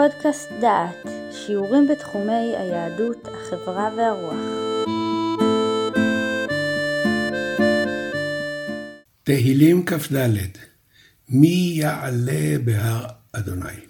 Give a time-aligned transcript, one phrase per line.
[0.00, 4.34] פודקאסט דעת, שיעורים בתחומי היהדות, החברה והרוח.
[9.22, 10.16] תהילים כ"ד
[11.28, 13.80] מי יעלה בהר אדוני?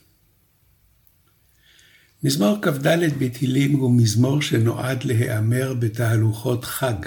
[2.25, 2.89] מזמור כ"ד
[3.19, 7.07] בתהילים הוא מזמור שנועד להיאמר בתהלוכות חג,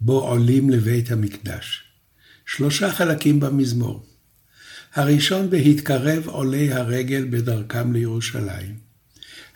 [0.00, 1.84] בו עולים לבית המקדש.
[2.46, 4.09] שלושה חלקים במזמור.
[4.94, 8.74] הראשון בהתקרב עולי הרגל בדרכם לירושלים,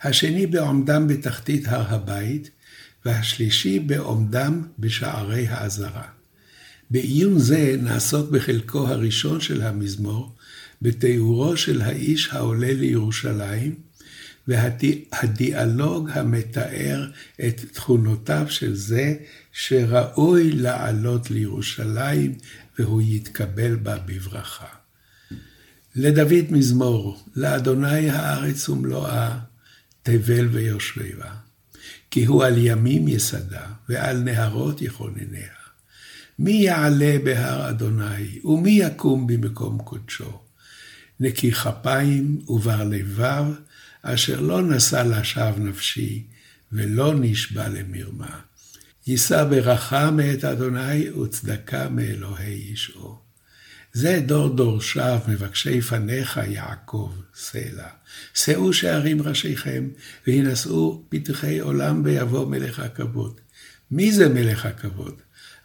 [0.01, 2.49] השני בעומדם בתחתית הר הבית,
[3.05, 6.07] והשלישי בעומדם בשערי העזרה.
[6.89, 10.35] בעיון זה נעסוק בחלקו הראשון של המזמור,
[10.81, 13.75] בתיאורו של האיש העולה לירושלים,
[14.47, 17.11] והדיאלוג המתאר
[17.47, 19.15] את תכונותיו של זה
[19.51, 22.35] שראוי לעלות לירושלים
[22.79, 24.84] והוא יתקבל בה בברכה.
[25.95, 29.39] לדוד מזמור, לאדוני הארץ ומלואה,
[30.03, 31.33] תבל ויושביה.
[32.11, 35.53] כי הוא על ימים יסדה, ועל נהרות יכונניה.
[36.39, 40.39] מי יעלה בהר אדוני, ומי יקום במקום קודשו?
[41.19, 43.45] נקי כפיים ובר לבב,
[44.01, 46.23] אשר לא נשא לשווא נפשי,
[46.71, 48.39] ולא נשבע למרמה.
[49.07, 53.24] יישא ברכה מאת אדוני, וצדקה מאלוהי ישעו.
[53.95, 57.87] זה דור דורשיו, מבקשי פניך יעקב, סלע.
[58.33, 59.87] שאו שערים ראשיכם,
[60.27, 63.39] והינשאו פתחי עולם, ויבוא מלך הכבוד.
[63.91, 65.13] מי זה מלך הכבוד?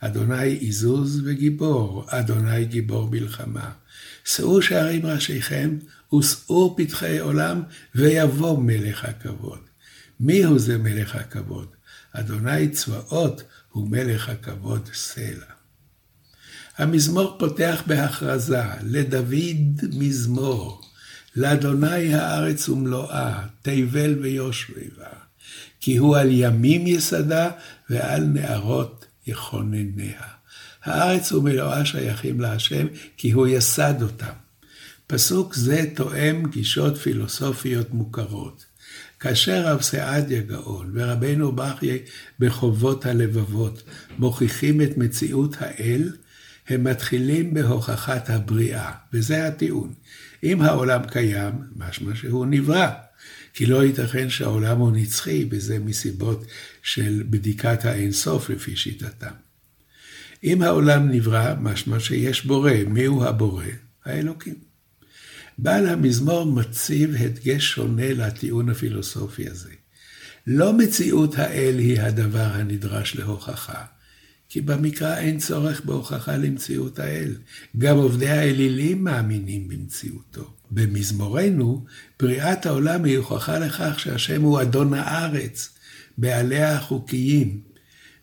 [0.00, 3.70] אדוני עזוז וגיבור, אדוני גיבור מלחמה.
[4.24, 5.78] שאו שערים ראשיכם,
[6.14, 7.62] ושאו פתחי עולם,
[7.94, 9.60] ויבוא מלך הכבוד.
[10.20, 11.68] מי הוא זה מלך הכבוד?
[12.12, 15.59] אדוני צבאות הוא מלך הכבוד סלע.
[16.80, 20.80] המזמור פותח בהכרזה, לדוד מזמור,
[21.36, 25.06] לאדוני הארץ ומלואה, תבל ויושבי בה,
[25.80, 27.50] כי הוא על ימים יסדה
[27.90, 30.20] ועל נערות יכונניה.
[30.84, 32.86] הארץ ומלואה שייכים להשם,
[33.16, 34.34] כי הוא יסד אותם.
[35.06, 38.64] פסוק זה תואם גישות פילוסופיות מוכרות.
[39.20, 41.98] כאשר רב סעדיה גאון ורבנו בחיי
[42.38, 43.82] בחובות הלבבות
[44.18, 46.10] מוכיחים את מציאות האל,
[46.70, 49.92] הם מתחילים בהוכחת הבריאה, וזה הטיעון.
[50.42, 52.88] אם העולם קיים, משמע שהוא נברא.
[53.54, 56.44] כי לא ייתכן שהעולם הוא נצחי, וזה מסיבות
[56.82, 59.34] של בדיקת האינסוף לפי שיטתם.
[60.44, 62.72] אם העולם נברא, משמע שיש בורא.
[62.86, 63.64] מיהו הבורא?
[64.04, 64.54] האלוקים.
[65.58, 69.70] בעל המזמור מציב הדגש שונה לטיעון הפילוסופי הזה.
[70.46, 73.84] לא מציאות האל היא הדבר הנדרש להוכחה,
[74.50, 77.34] כי במקרא אין צורך בהוכחה למציאות האל.
[77.78, 80.50] גם עובדי האלילים מאמינים במציאותו.
[80.70, 81.84] במזמורנו,
[82.20, 85.68] בריאת העולם היא הוכחה לכך שהשם הוא אדון הארץ,
[86.18, 87.60] בעליה החוקיים,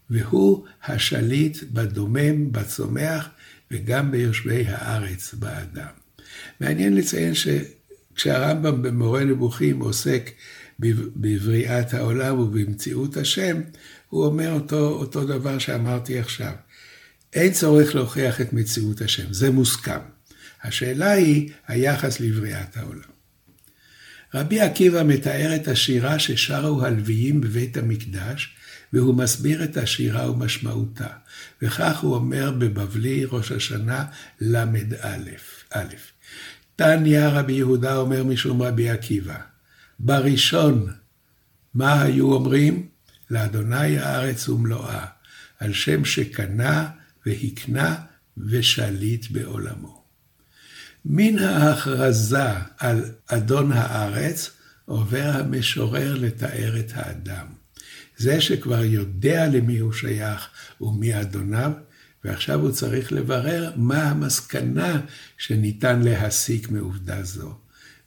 [0.09, 3.29] והוא השליט בדומם, בצומח,
[3.71, 5.93] וגם ביושבי הארץ באדם.
[6.59, 10.31] מעניין לציין שכשהרמב"ם במורה נבוכים עוסק
[10.79, 13.61] בבריאת העולם ובמציאות השם,
[14.09, 16.53] הוא אומר אותו, אותו דבר שאמרתי עכשיו.
[17.33, 19.99] אין צורך להוכיח את מציאות השם, זה מוסכם.
[20.63, 23.17] השאלה היא היחס לבריאת העולם.
[24.33, 28.55] רבי עקיבא מתאר את השירה ששרו הלוויים בבית המקדש,
[28.93, 31.07] והוא מסביר את השירה ומשמעותה.
[31.61, 34.05] וכך הוא אומר בבבלי ראש השנה
[34.41, 35.79] ל"א.
[36.75, 39.37] תניא רבי יהודה אומר משום רבי עקיבא,
[39.99, 40.87] בראשון,
[41.73, 42.87] מה היו אומרים?
[43.31, 45.05] לאדוני הארץ ומלואה,
[45.59, 46.89] על שם שקנה
[47.25, 47.95] והקנה
[48.37, 50.03] ושליט בעולמו.
[51.05, 54.51] מן ההכרזה על אדון הארץ,
[54.85, 57.45] עובר המשורר לתאר את האדם.
[58.17, 60.49] זה שכבר יודע למי הוא שייך
[60.81, 61.71] ומי אדוניו,
[62.23, 65.01] ועכשיו הוא צריך לברר מה המסקנה
[65.37, 67.57] שניתן להסיק מעובדה זו.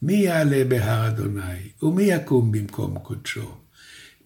[0.02, 3.59] מי יעלה בהר אדוני, ומי יקום במקום קודשו?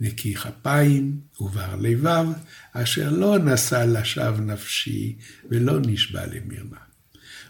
[0.00, 2.26] נקי כפיים ובר לבב,
[2.72, 5.16] אשר לא נשא לשווא נפשי
[5.50, 6.78] ולא נשבע למרמה.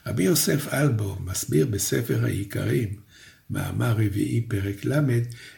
[0.06, 2.96] רבי יוסף אלבו מסביר בספר העיקרים,
[3.50, 5.00] מאמר רביעי פרק ל',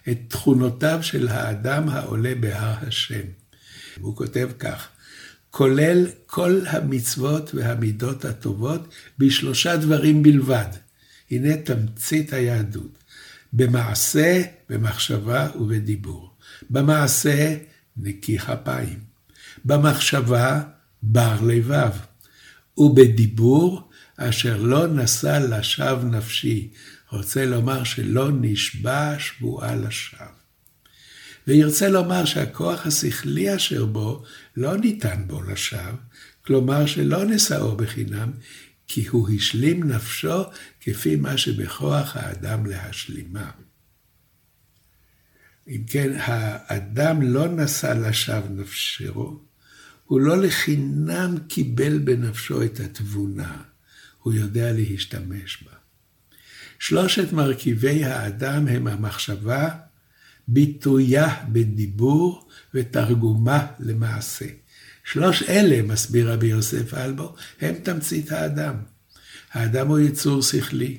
[0.08, 3.26] את תכונותיו של האדם העולה בהר השם.
[4.00, 4.88] הוא כותב כך,
[5.50, 10.68] כולל כל המצוות והמידות הטובות בשלושה דברים בלבד.
[11.30, 12.98] הנה תמצית היהדות,
[13.52, 16.35] במעשה, במחשבה ובדיבור.
[16.70, 17.56] במעשה,
[17.96, 18.98] נקי כפיים.
[19.64, 20.62] במחשבה,
[21.02, 21.92] בר לבב.
[22.78, 26.70] ובדיבור, אשר לא נשא לשווא נפשי,
[27.10, 30.26] רוצה לומר שלא נשבע שבועה לשווא.
[31.46, 34.22] וירצה לומר שהכוח השכלי אשר בו
[34.56, 35.92] לא ניתן בו לשווא,
[36.46, 38.30] כלומר שלא נשאו בחינם,
[38.88, 40.42] כי הוא השלים נפשו
[40.80, 43.50] כפי מה שבכוח האדם להשלימה.
[45.68, 49.40] אם כן, האדם לא נשא לשווא נפשו,
[50.04, 53.62] הוא לא לחינם קיבל בנפשו את התבונה,
[54.22, 55.76] הוא יודע להשתמש בה.
[56.78, 59.68] שלושת מרכיבי האדם הם המחשבה,
[60.48, 64.46] ביטויה בדיבור ותרגומה למעשה.
[65.04, 68.74] שלוש אלה, מסביר רבי יוסף אלבו, הם תמצית האדם.
[69.52, 70.98] האדם הוא יצור שכלי,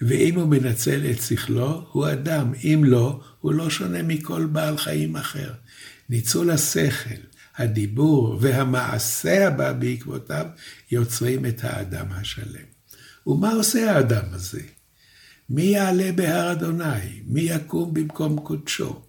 [0.00, 5.16] ואם הוא מנצל את שכלו, הוא אדם, אם לא, הוא לא שונה מכל בעל חיים
[5.16, 5.52] אחר.
[6.08, 7.20] ניצול השכל,
[7.56, 10.46] הדיבור והמעשה הבא בעקבותיו
[10.90, 12.64] יוצרים את האדם השלם.
[13.26, 14.62] ומה עושה האדם הזה?
[15.50, 17.22] מי יעלה בהר אדוני?
[17.24, 19.02] מי יקום במקום קודשו?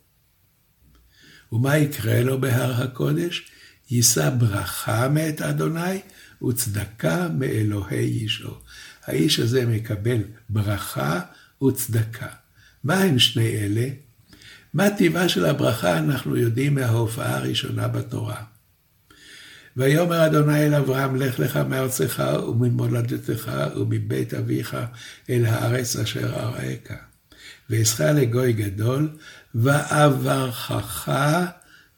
[1.51, 3.51] ומה יקרה לו בהר הקודש?
[3.91, 5.99] יישא ברכה מאת אדוני
[6.47, 8.57] וצדקה מאלוהי אישו.
[9.05, 11.19] האיש הזה מקבל ברכה
[11.63, 12.27] וצדקה.
[12.83, 13.87] מה הם שני אלה?
[14.73, 18.43] מה טבעה של הברכה אנחנו יודעים מההופעה הראשונה בתורה.
[19.77, 24.77] ויאמר אדוני אל אברהם, לך לך מארצך וממולדתך ומבית אביך
[25.29, 26.97] אל הארץ אשר אראך.
[27.69, 29.09] ואעשך לגוי גדול,
[29.55, 31.11] ואברכך,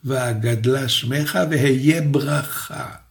[0.04, 3.03] ואגדלה שמך, והיה ברכה.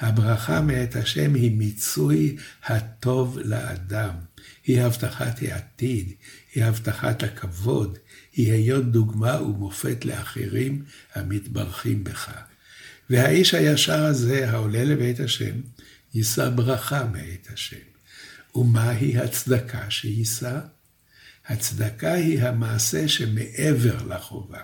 [0.00, 4.14] הברכה מאת השם היא מיצוי הטוב לאדם.
[4.64, 6.12] היא הבטחת העתיד,
[6.54, 7.98] היא הבטחת הכבוד,
[8.32, 12.30] היא היות דוגמה ומופת לאחרים המתברכים בך.
[13.10, 15.60] והאיש הישר הזה, העולה לבית השם,
[16.14, 17.76] יישא ברכה מאת השם.
[18.54, 20.58] ומהי הצדקה שיישא?
[21.46, 24.62] הצדקה היא המעשה שמעבר לחובה.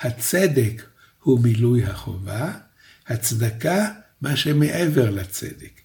[0.00, 0.82] הצדק
[1.20, 2.52] הוא מילוי החובה,
[3.06, 3.88] הצדקה
[4.22, 5.80] מה שמעבר לצדק.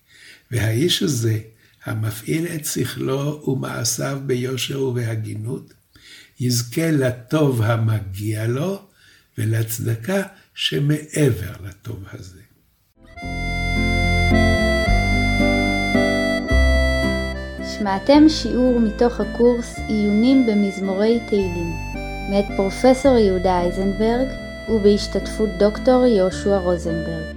[0.51, 1.39] והאיש הזה,
[1.85, 5.73] המפעיל את שכלו ומעשיו ביושר ובהגינות,
[6.39, 8.81] יזכה לטוב המגיע לו
[9.37, 10.23] ולצדקה
[10.55, 12.41] שמעבר לטוב הזה.
[17.77, 21.73] שמעתם שיעור מתוך הקורס עיונים במזמורי תהילים,
[22.29, 24.27] מאת פרופסור יהודה אייזנברג
[24.69, 27.36] ובהשתתפות דוקטור יהושע רוזנברג.